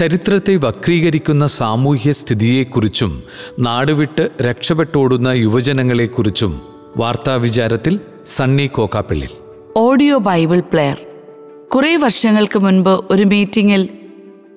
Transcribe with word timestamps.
ചരിത്രത്തെ 0.00 0.56
വക്രീകരിക്കുന്ന 0.56 1.46
സാമൂഹ്യ 1.46 2.12
സ്ഥിതിയെക്കുറിച്ചും 2.12 3.22
നാടുവിട്ട് 3.60 4.30
രക്ഷപ്പെട്ടോടുന്ന 4.42 5.28
യുവജനങ്ങളെക്കുറിച്ചും 5.28 6.62
വാർത്താവിചാരത്തിൽ 6.96 8.00
Sunny 8.26 8.66
Kokkappilly. 8.66 9.28
Audio 9.76 10.18
Bible 10.18 10.60
player. 10.60 10.98
കുറേ 11.74 11.96
വർഷങ്ങൾക്ക് 11.96 12.58
മുൻപ് 12.58 12.88
ഒരു 12.88 13.22
മീറ്റിംഗിൽ 13.22 13.88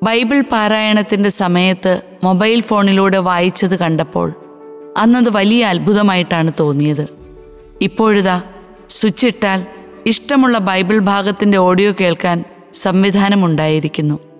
ബൈബിൾ 0.03 0.41
പാരായണത്തിന്റെ 0.41 1.29
സമയത്ത് 1.29 2.01
മൊബൈൽ 2.23 2.61
ഫോണിലൂടെ 2.61 3.17
വായിച്ചത് 3.17 3.79
കണ്ടപ്പോൾ 3.79 4.33
അന്നത് 4.97 5.29
വലിയ 5.29 5.65
അത്ഭുതമായിട്ടാണ് 5.65 6.51
തോന്നിയത്. 6.59 7.07
ഇപ്പോഴിതാ 7.81 8.41
സ്വിച്ചിട്ടാൽ 8.89 9.65
ഇഷ്ടമുള്ള 10.05 10.57
ബൈബിൾ 10.57 10.99
ഭാഗത്തിന്റെ 10.99 11.57
ഓഡിയോ 11.57 11.93
കേൾക്കാൻ 11.99 12.43
സംവിധാനമുണ്ടായിരിക്കുന്നു. 12.73 14.32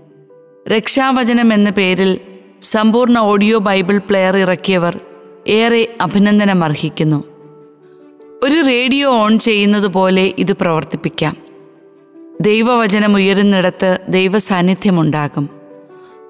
രക്ഷാവചനം 0.68 1.54
എന്ന 1.54 1.70
പേരിൽ 1.70 2.20
സമ്പൂർണ 2.62 3.20
ഓഡിയോ 3.20 3.58
ബൈബിൾ 3.58 3.98
പ്ലെയർ 3.98 4.38
ഇറക്കിയവർ 4.38 5.00
ഏറെ 5.48 5.96
അഭിനന്ദനം 6.02 6.64
അർഹിക്കുന്നു. 6.64 7.24
ഒരു 8.44 8.64
റേഡിയോ 8.68 9.10
ഓൺ 9.10 9.40
ചെയ്യുന്നത് 9.40 9.88
പോലെ 9.88 10.34
ഇത് 10.38 10.54
പ്രവർത്തിപ്പിക്കാം. 10.54 11.38
ദൈവവചനം 12.42 13.16
ഉയരുന്നിടത്ത് 13.16 13.98
ദൈവ 14.10 14.38
സാന്നിധ്യമുണ്ടാകും 14.38 15.50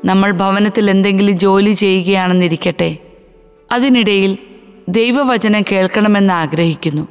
നമ്മൾ 0.05 0.32
ഭവനത്തിൽ 0.32 0.90
എന്തെങ്കിലും 0.90 1.40
ജോലി 1.40 1.72
ചെയ്യുകയാണെന്നിരിക്കട്ടെ 1.72 2.98
അതിനിടയിൽ 3.72 4.38
ദൈവവചനം 4.90 5.62
കേൾക്കണമെന്ന് 5.72 6.34
ആഗ്രഹിക്കുന്നു. 6.34 7.08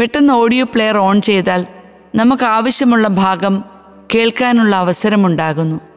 പെട്ടെന്ന് 0.00 0.34
ഓഡിയോ 0.34 0.64
പ്ലെയർ 0.64 0.98
ഓൺ 0.98 1.20
ചെയ്താൽ 1.20 1.66
നമുക്ക് 2.14 2.42
ആവശ്യമുള്ള 2.42 3.08
ഭാഗം 3.08 3.64
കേൾക്കാനുള്ള 4.14 4.76
അവസരമുണ്ടാകുന്നു. 4.76 5.91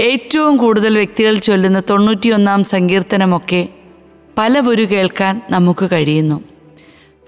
ഏറ്റവും 0.00 0.56
കൂടുതൽ 0.56 0.96
വ്യക്തികൾ 0.96 1.34
ചൊല്ലുന്ന 1.34 1.82
തൊണ്ണൂറ്റിയൊന്നാം 1.90 2.64
സങ്കീർത്തനമൊക്കെ 2.64 3.68
പലവരു 4.38 4.82
കേൾക്കാൻ 4.82 5.40
നമുക്ക് 5.50 5.88
കഴിയുന്നു. 5.92 6.44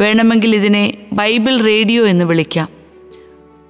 വേണമെങ്കിൽ 0.01 0.55
ഇതിനെ 0.55 0.95
ബൈബിൾ 1.13 1.61
റേഡിയോ 1.61 2.07
എന്ന് 2.07 2.25
വിളിക്കാം. 2.25 2.69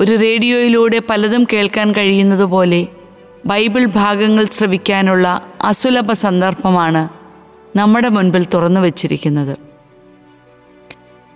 ഒരു 0.01 0.21
റേഡിയോയിലൂടെ 0.21 1.03
പലതും 1.11 1.47
കേൾക്കാൻ 1.53 1.93
കഴിയുന്നതുപോലെ 1.93 2.87
ബൈബിൾ 3.47 3.87
ഭാഗങ്ങൾ 3.87 4.45
ശ്രവിക്കാനുള്ള 4.45 5.47
അസുലഭ 5.63 6.13
സന്ദർഭമാണ് 6.13 7.09
നമ്മുടെ 7.77 8.09
മുൻപിൽ 8.09 8.45
തുറന്നു 8.45 8.81
വച്ചിരിക്കുന്നത്. 8.81 9.59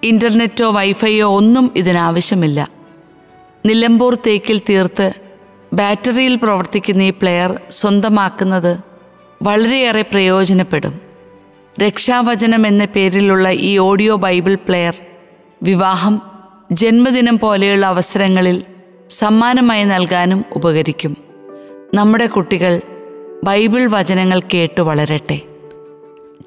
ഇന്റർനെറ്റോ 0.03 0.71
വൈഫൈയോ 0.71 1.27
ഒന്നും 1.27 1.71
ഇതിനാവശ്യമില്ല. 1.77 2.71
നിലമ്പൂർ 3.67 4.15
തേക്കിൽ 4.27 4.61
തീർത്ത് 4.69 5.32
ബാറ്ററിയിൽ 5.73 6.37
പ്രവർത്തിക്കുന്ന 6.37 7.03
ഈ 7.03 7.11
പ്ലെയർ 7.11 7.61
സ്വന്തമാക്കുന്നത് 7.71 8.79
വളരെയേറെ 9.43 10.03
പ്രയോജനപ്പെടും. 10.03 11.01
രക്ഷാവചനം 11.81 12.67
എന്ന 12.67 12.85
പേരിലുള്ള 12.85 13.51
ഈ 13.51 13.79
ഓഡിയോ 13.79 14.17
ബൈബിൾ 14.17 14.55
പ്ലെയർ 14.55 14.95
വിവാഹം 15.63 16.23
ജന്മദിനം 16.73 17.39
പോലെയുള്ള 17.39 17.87
അവസരങ്ങളിൽ 17.87 18.63
സമ്മാനമായി 19.11 19.85
നൽകാനും 19.85 20.45
ഉപകരിക്കും. 20.53 21.17
നമ്മുടെ 21.95 22.27
കുട്ടികൾ 22.27 22.81
ബൈബിൾ 23.45 23.87
വചനങ്ങൾ 23.87 24.41
കേട്ടു 24.55 24.83
വളരട്ടെ. 24.83 25.41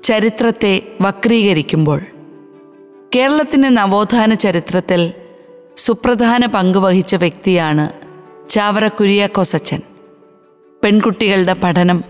ചരിത്രത്തെ 0.04 0.82
വക്രീകരിക്കുമ്പോൾ 1.02 2.02
കേരളത്തിന്റെ 3.16 3.70
നവോത്ഥാന 3.70 4.34
ചരിത്രത്തിൽ 4.34 5.14
സുപ്രധാന 5.78 6.46
പങ്ക് 6.46 6.78
വഹിച്ച 6.78 7.16
വ്യക്തിയാണ് 7.16 8.05
ചാവറ 8.50 8.88
കുര്യാക്കോസച്ചൻ 8.88 9.82
പെൺകുട്ടികളുടെ 10.84 11.56
പഠനം 11.64 12.04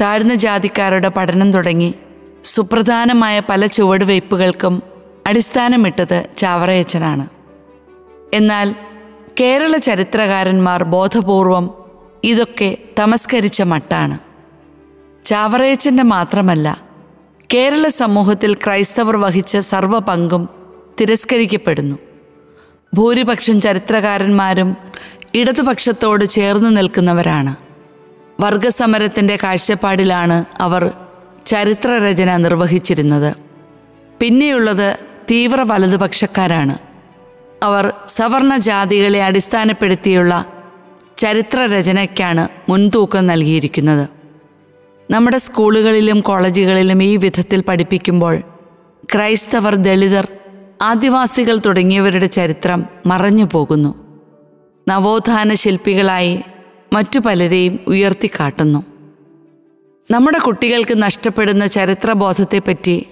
താഴ്ന്ന 0.00 0.34
ജാതിക്കാരുടെ 0.34 1.08
പഠനം 1.08 1.52
തുടങ്ങി 1.52 1.94
സുപ്രധാനമായ 2.44 3.42
പല 3.48 3.66
ചുവടുവയ്പ്പുകൾക്കും 3.66 4.82
അടിസ്ഥാനമിട്ടത് 5.26 6.28
ചാവറയച്ചനാണ്. 6.36 7.26
എന്നാൽ 8.34 8.74
കേരള 9.40 9.76
ചരിത്രകാരന്മാർ 9.76 10.84
ബോധപൂർവം 10.84 11.74
ഇതൊക്കെ 12.24 12.78
തമസ്കരിച്ച 12.98 13.62
മട്ടാണ്. 13.62 14.18
ചാവറയച്ചന്റെ 15.24 16.02
മാത്രമല്ല 16.02 16.82
കേരള 17.54 17.88
സമൂഹത്തിൽ 17.88 18.54
ക്രൈസ്തവർ 18.54 19.16
വഹിച്ച 19.16 19.56
സർവ 19.56 19.98
പങ്കും 19.98 20.48
തിരസ്കരിക്കപ്പെടുന്നു. 21.00 21.96
ഭൂരിപക്ഷം 22.94 23.60
ചരിത്രകാരന്മാരും 23.60 24.76
ഇടതുപക്ഷത്തോട് 25.34 26.24
ചേർന്നു 26.24 26.68
നിൽക്കുന്നവരാണ്. 26.68 27.56
വർഗസമരത്തിന്റെ 28.40 29.38
കാഴ്ചപ്പാടിലാണ് 29.42 30.44
അവർ 30.58 30.92
ചരിത്രരചന 31.46 32.36
നിർവഹിച്ചിരുന്നത്. 32.36 33.36
പിന്നെയുള്ളത് 34.20 34.98
തീവ്ര 35.30 35.62
വലതുപക്ഷക്കാരാണ്. 35.62 36.78
അവർ 37.62 37.92
സവർണ 38.08 38.56
ജാതികളെ 38.56 39.22
അടിസ്ഥാനപ്പെടുത്തിയുള്ള 39.22 40.46
ചരിത്രരചനയ്ക്കാണ് 41.16 42.48
മുൻതൂക്കം 42.68 43.26
നൽകിയിരിക്കുന്നത്. 43.26 44.08
നമ്മുടെ 45.10 45.36
സ്കൂളുകളിലും 45.36 46.20
കോളേജുകളിലും 46.20 47.02
ഈ 47.02 47.16
വിധത്തിൽ 47.16 47.60
പഠിപ്പിക്കുമ്പോൾ 47.60 48.38
ക്രൈസ്തവർ 49.14 49.74
ദളിതർ 49.74 50.28
ആദിവാസികൾ 50.82 51.56
തുടങ്ങിയവരുടെ 51.66 52.26
ചരിത്രം 52.26 52.84
മറഞ്ഞു 53.06 53.44
പോകുന്നു 53.52 54.03
നവോത്ഥാന 54.88 55.54
ശില്പികളായി 55.54 56.42
മറ്റു 56.92 57.18
പലരെയും 57.18 57.78
ഉയർത്തിക്കാട്ടുന്നു. 57.86 58.84
നമ്മുടെ 60.10 60.38
കുട്ടികൾക്ക് 60.38 61.02
നഷ്ടപ്പെടുന്ന 61.02 61.66
ചരിത്രബോധത്തെപ്പറ്റി 61.66 63.06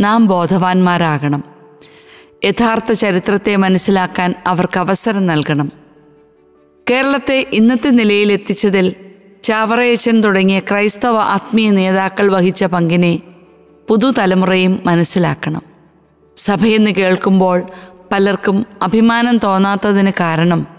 നാം 0.00 0.26
ബോധവാന്മാരാകണം. 0.26 1.44
യഥാർത്ഥ 2.44 2.92
ചരിത്രത്തെ 2.92 3.56
മനസ്സിലാക്കാൻ 3.56 4.34
അവർക്ക് 4.46 4.78
അവസരം 4.78 5.26
നൽകണം. 5.26 5.72
കേരളത്തെ 6.90 7.46
ഇന്നത്തെ 7.52 7.88
നിലയിലെത്തിച്ചതിൽ 7.88 8.94
ചാവറയച്ചൻ 9.42 10.20
തുടങ്ങിയ 10.20 10.58
ക്രൈസ്തവ 10.58 11.18
ആത്മീയ 11.18 11.70
നേതാക്കൾ 11.70 12.32
വഹിച്ച 12.32 12.64
പങ്കിനെ 12.64 13.20
പുതുതലമുറയും 13.88 14.82
മനസ്സിലാക്കണം. 14.86 15.62
സഭയെന്ന് 16.36 16.90
കേൾക്കുമ്പോൾ 16.90 17.62
പലർക്കും 18.12 18.66
അഭിമാനം 18.82 19.38
തോന്നാത്തതിന് 19.38 20.10
കാരണം 20.20 20.77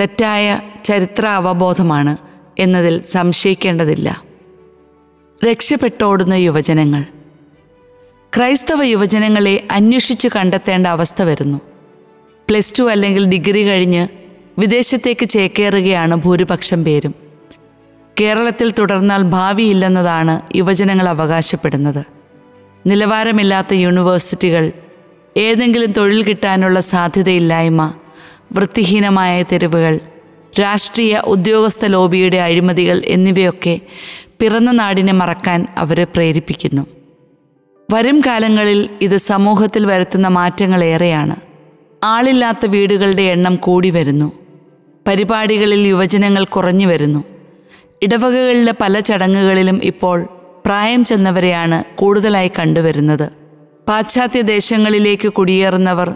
തെറ്റായ 0.00 0.60
ചരിത്ര 0.84 1.26
അവബോധമാണ് 1.26 2.16
എന്നതിൽ 2.58 3.02
സംശയിക്കേണ്ടതില്ല. 3.02 4.22
രക്ഷപ്പെട്ടോടുന്ന 5.44 6.34
യുവജനങ്ങൾ. 6.34 7.04
ക്രൈസ്തവ 8.36 8.82
യുവജനങ്ങളെ 8.82 9.66
അന്വേഷിച്ചു 9.70 10.30
കണ്ടെത്തേണ്ട 10.36 10.86
അവസ്ഥ 10.86 11.22
വരുന്നു. 11.22 11.60
പ്ലസ് 12.48 12.74
ടു 12.78 12.82
അല്ലെങ്കിൽ 12.82 13.26
ഡിഗ്രി 13.26 13.68
കഴിഞ്ഞ് 13.68 14.08
വിദേശത്തേക്ക് 14.58 15.28
ചേക്കേറുകയാണ് 15.28 16.14
ഭൂരിപക്ഷം 16.14 16.84
പേരും. 16.84 17.14
കേരളത്തിൽ 18.20 18.70
തുടർന്നാൽ 18.70 19.22
ഭാവിയില്ലെന്നതാണ് 19.22 20.40
യുവജനങ്ങൾ 20.56 21.08
അവകാശപ്പെടുന്നത്. 21.08 22.04
നിലവാരമില്ലാത്ത 22.86 23.74
യൂണിവേഴ്സിറ്റികൾ 23.74 24.72
ഏതെങ്കിലും 25.36 25.92
തൊഴിൽ 25.92 26.22
കിട്ടാനുള്ള 26.22 26.80
സാധ്യതയില്ലായ്മ 26.80 27.94
വൃത്തിഹീനമായ 28.52 29.42
തെരുവുകൾ 29.42 30.00
രാഷ്ട്രീയ 30.60 31.18
ഉദ്യോഗസ്ഥ 31.18 31.86
ലോബിയുടെ 31.86 32.36
അഴിമതികൾ 32.36 33.02
എന്നിവയൊക്കെ 33.04 33.80
പിറന്ന 34.40 34.70
നാടിനെ 34.70 35.12
മറക്കാൻ 35.12 35.66
അവരെ 35.76 36.04
പ്രേരിപ്പിക്കുന്നു. 36.04 36.86
വരും 37.92 38.20
കാലങ്ങളിൽ 38.20 38.90
ഇത് 39.02 39.16
സമൂഹത്തിൽ 39.16 39.86
വരുത്തുന്ന 39.86 40.28
മാറ്റങ്ങളേറെയാണ്. 40.28 41.36
ആളില്ലാത്ത 42.04 42.66
വീടുകളുടെ 42.66 43.22
എണ്ണം 43.22 43.56
കൂടി 43.56 43.90
വരുന്നു. 43.90 44.32
പരിപാടികളിൽ 45.08 45.80
യുവജനങ്ങൾ 45.80 46.44
കുറഞ്ഞു 46.44 46.86
വരുന്നു. 46.86 47.24
ഇടവകകളിലെ 48.02 48.74
പല 48.80 49.00
ചടങ്ങുകളിലും 49.00 49.80
ഇപ്പോൾ 49.82 50.28
പ്രായം 50.66 51.04
ചെന്നവരെയാണ് 51.04 51.84
കൂടുതലായി 51.96 52.50
കണ്ടുവരുന്നത്. 52.58 53.30
പാശ്ചാത്യ 53.88 54.42
ദേശങ്ങളിലേക്ക് 54.42 55.28
കുടിയേറുന്നവർ 55.28 56.14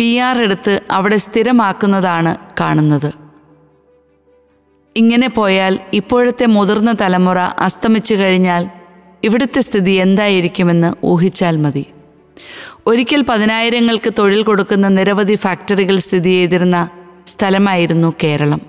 പി 0.00 0.16
ആർ 0.16 0.42
എടുത്ത് 0.42 0.80
അവിടെ 0.90 1.16
സ്ഥിരമാക്കുന്നതാണ് 1.16 2.36
കാണുന്നത്. 2.60 3.12
ഇങ്ങനെ 4.96 5.28
പോയാൽ 5.28 5.78
ഇപ്പോഴത്തെ 5.92 6.46
മുതിർന്ന 6.46 6.92
തലമുറ 7.00 7.38
അസ്തമിച്ചു 7.38 8.14
കഴിഞ്ഞാൽ 8.14 8.70
ഇവിടുത്തെ 9.24 9.60
സ്ഥിതി 9.60 9.90
എന്തായിരിക്കുമെന്ന് 9.90 10.94
ഊഹിച്ചാൽ 11.04 11.56
മതി. 11.56 11.86
ഒരിക്കൽ 12.86 13.22
പതിനായിരങ്ങൾക്ക് 13.22 14.10
തൊഴിൽ 14.18 14.42
കൊടുക്കുന്ന 14.42 14.88
നിരവധി 14.88 15.34
ഫാക്ടറികൾ 15.34 15.96
സ്ഥിതി 15.96 16.30
ചെയ്തിരുന്ന 16.30 16.88
സ്ഥലമായിരുന്നു 17.26 18.14
കേരളം. 18.22 18.60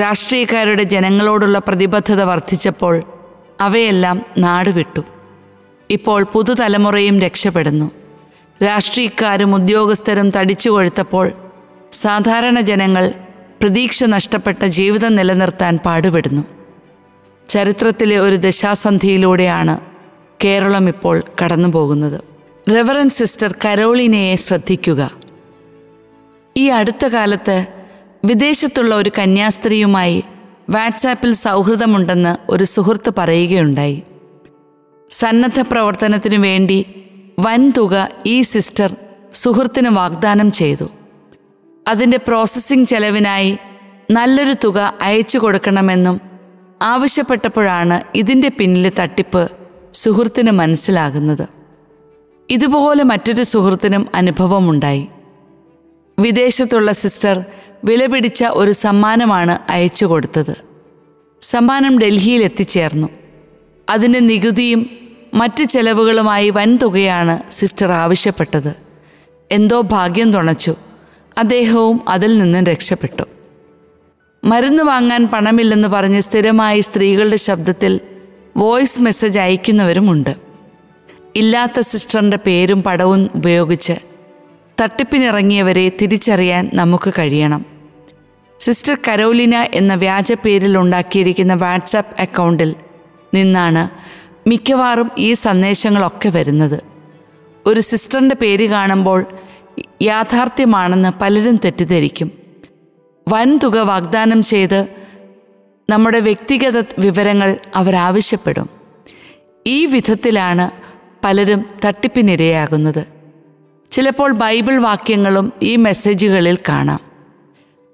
രാഷ്ട്രീയക്കാരുടെ 0.00 0.82
ജനങ്ങളോടുള്ള 0.82 1.58
പ്രതിബദ്ധത 1.58 2.22
വർദ്ധിച്ചപ്പോൾ 2.22 3.02
അവയെല്ലാം 3.60 4.22
നാടുവിട്ടു. 4.38 5.02
ഇപ്പോൾ 5.90 6.22
പുതുതലമുറയും 6.22 7.20
രക്ഷപ്പെടുന്നു. 7.20 7.90
രാഷ്ട്രീയക്കാരും 8.62 9.54
ഉദ്യോഗസ്ഥരും 9.54 10.30
തടിച്ചു 10.30 10.70
കൊഴുത്തപ്പോൾ 10.70 11.32
സാധാരണ 11.92 12.60
ജനങ്ങൾ 12.60 13.14
പ്രതീക്ഷ 13.60 14.04
നഷ്ടപ്പെട്ട 14.04 14.64
ജീവിതം 14.64 15.14
നിലനിർത്താൻ 15.14 15.76
പാടുപെടുന്നു. 15.76 16.42
ചരിത്രത്തിലെ 17.48 18.18
ഒരു 18.18 18.36
ദശാസന്ധിയിലൂടെയാണ് 18.36 19.80
കേരളം 20.44 20.88
ഇപ്പോൾ 20.88 21.22
കടന്നുപോകുന്നത്. 21.44 22.20
റെവറൻ 22.74 23.08
സിസ്റ്റർ 23.08 23.54
കരോളിനയെ 23.64 24.36
ശ്രദ്ധിക്കുക. 24.36 25.10
ഈ 26.56 26.68
അടുത്ത 26.68 27.06
കാലത്ത് 27.06 27.66
വിദേശത്തുള്ള 28.24 28.94
ഒരു 28.94 29.10
കന്യാസ്ത്രീയുമായി 29.18 30.24
വാട്സാപ്പിൽ 30.70 31.32
സൗഹൃദമുണ്ടെന്ന് 31.32 32.36
ഒരു 32.50 32.64
സുഹൃത്ത് 32.64 33.12
പറയുകയുണ്ടായി. 33.18 34.02
സന്നദ്ധ 35.10 35.60
പ്രവർത്തനത്തിനു 35.60 36.38
വേണ്ടി 36.38 36.97
വൻതുക 37.38 38.08
ഈ 38.26 38.42
സിസ്റ്റർ 38.42 38.96
സുഹൃത്തിന് 39.32 39.88
വാഗ്ദാനം 39.88 40.50
ചെയ്തു. 40.50 40.84
അതിന്റെ 41.88 42.16
പ്രോസസ്സിംഗ് 42.16 42.88
ചെലവിനായി 42.88 43.58
നല്ലൊരു 44.10 44.54
തുക 44.64 44.94
അയച്ചു 45.00 45.38
കൊടുക്കണമെന്നും 45.38 46.20
ആവശ്യപ്പെട്ടപ്പോഴാണ് 46.82 48.00
ഇതിന്റെ 48.14 48.48
പിന്നിലെ 48.48 48.92
തട്ടിപ്പ് 48.98 49.50
സുഹൃത്തിന് 49.92 50.50
മനസ്സിലാകുന്നത്. 50.50 51.48
ഇതുപോലെ 52.50 53.02
മറ്റൊരു 53.04 53.42
സുഹൃത്തിനും 53.42 54.06
അനുഭവമുണ്ടായി. 54.14 55.08
വിദേശത്തുള്ള 56.18 56.92
സിസ്റ്റർ 56.92 57.44
വിലപിടിച്ച 57.84 58.44
ഒരു 58.44 58.70
സമ്മാനമാണ് 58.70 59.58
അയച്ചു 59.68 60.06
കൊടുത്തത്. 60.06 60.64
സമ്മാനം 61.42 62.00
ഡൽഹിയിൽ 62.00 62.42
എത്തിച്ചേർന്നു. 62.42 63.08
അതിന്റെ 63.90 64.20
നികുതിയും 64.20 64.97
മറ്റ് 65.34 65.64
ചെലവുകളുമായി 65.64 66.50
വൻതുകയാണ് 66.50 67.50
സിസ്റ്റർ 67.50 67.92
ആവശ്യപ്പെട്ടത്. 67.92 68.76
എന്തോ 69.50 69.80
ഭാഗ്യം 69.80 70.32
തുണച്ചു. 70.32 70.74
അദ്ദേഹവും 71.38 72.08
അതിൽ 72.08 72.38
നിന്നും 72.38 72.64
രക്ഷപ്പെട്ടു. 72.64 73.22
മരുന്ന് 74.44 74.82
വാങ്ങാൻ 74.82 75.28
പണമില്ലെന്ന് 75.32 75.88
പറഞ്ഞ് 75.88 76.20
സ്ഥിരമായി 76.20 76.80
സ്ത്രീകളുടെ 76.80 77.36
ശബ്ദത്തിൽ 77.36 78.00
വോയിസ് 78.56 79.02
മെസ്സേജ് 79.02 79.38
അയക്കുന്നവരുമുണ്ട്. 79.38 80.36
ഇല്ലാത്ത 81.36 81.80
സിസ്റ്ററിന്റെ 81.80 82.38
പേരും 82.46 82.82
പടവും 82.82 83.30
ഉപയോഗിച്ച് 83.34 83.92
തട്ടിപ്പിനിറങ്ങിയവരെ 84.80 85.88
തിരിച്ചറിയാൻ 85.88 86.70
നമുക്ക് 86.74 87.12
കഴിയണം. 87.18 87.64
സിസ്റ്റർ 88.60 88.96
കരോലിന 89.08 89.56
എന്ന 89.74 89.94
വ്യാജ 89.94 90.32
പേരിൽ 90.32 90.78
ഉണ്ടാക്കിയിരിക്കുന്ന 90.78 91.54
വാട്സാപ്പ് 91.54 92.20
അക്കൗണ്ടിൽ 92.20 92.74
നിന്നാണ് 93.34 94.07
മിക്കവാറും 94.48 95.10
ഈ 95.18 95.32
സന്ദേശങ്ങളൊക്കെ 95.32 96.28
വരുന്നത്. 96.28 96.84
ഒരു 97.66 97.80
സിസ്റ്ററിന്റെ 97.80 98.34
പേര് 98.34 98.68
കാണുമ്പോൾ 98.68 99.26
യാഥാർത്ഥ്യമാണെന്ന് 100.02 101.12
പലരും 101.20 101.56
തെറ്റിദ്ധരിക്കും. 101.56 102.32
വൻതുക 103.28 103.78
വാഗ്ദാനം 103.78 104.42
ചെയ്ത് 104.42 104.86
നമ്മുടെ 105.90 106.20
വ്യക്തിഗത 106.20 106.82
വിവരങ്ങൾ 106.98 107.56
അവരാവശ്യപ്പെടും 107.74 108.70
ഈ 109.66 109.86
വിധത്തിലാണ് 109.86 110.70
പലരും 111.24 111.64
തട്ടിപ്പിനിരയാകുന്നത്. 111.84 113.06
ചിലപ്പോൾ 113.90 114.32
ബൈബിൾ 114.32 114.76
വാക്യങ്ങളും 114.78 115.52
ഈ 115.62 115.76
മെസ്സേജുകളിൽ 115.76 116.58
കാണാം. 116.68 117.00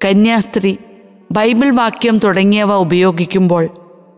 കന്യാസ്ത്രീ 0.05 0.77
ബൈബിൾ 1.33 1.71
വാക്യം 1.71 2.19
തുടങ്ങിയവ 2.19 2.75
ഉപയോഗിക്കുമ്പോൾ 2.75 3.69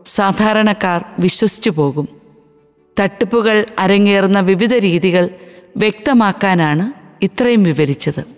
സാധാരണക്കാർ 0.05 1.05
വിശ്വസിച്ചു 1.19 1.69
പോകും. 1.69 2.16
തട്ടിപ്പുകൾ 2.99 3.65
അരങ്ങേറുന്ന 3.79 4.39
വിവിധ 4.39 4.73
രീതികൾ 4.77 5.29
വ്യക്തമാക്കാനാണ് 5.77 6.85
ഇത്രയും 7.21 7.63
വിവരിച്ചത് 7.63 8.36